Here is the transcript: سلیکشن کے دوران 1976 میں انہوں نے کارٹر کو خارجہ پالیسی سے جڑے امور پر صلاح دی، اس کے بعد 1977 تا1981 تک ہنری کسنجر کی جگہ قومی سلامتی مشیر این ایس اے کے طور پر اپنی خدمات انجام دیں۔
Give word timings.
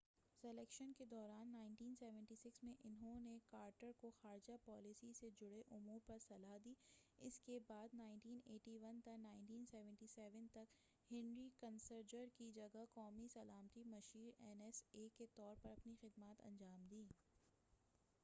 سلیکشن 0.43 0.91
کے 0.97 1.05
دوران 1.05 1.51
1976 1.55 2.55
میں 2.63 2.73
انہوں 2.83 3.19
نے 3.19 3.37
کارٹر 3.49 3.91
کو 3.99 4.09
خارجہ 4.21 4.53
پالیسی 4.65 5.11
سے 5.13 5.29
جڑے 5.39 5.61
امور 5.71 5.99
پر 6.05 6.17
صلاح 6.19 6.57
دی، 6.65 6.73
اس 7.21 7.39
کے 7.39 7.59
بعد 7.67 7.93
1977 7.93 8.99
تا1981 9.05 10.47
تک 10.51 10.73
ہنری 11.11 11.49
کسنجر 11.57 12.25
کی 12.37 12.51
جگہ 12.51 12.85
قومی 12.93 13.27
سلامتی 13.33 13.83
مشیر 13.83 14.31
این 14.39 14.61
ایس 14.61 14.83
اے 14.91 15.07
کے 15.17 15.25
طور 15.35 15.55
پر 15.61 15.69
اپنی 15.69 15.95
خدمات 16.01 16.45
انجام 16.45 16.87
دیں۔ 16.91 17.05